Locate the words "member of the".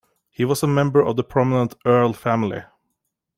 0.67-1.23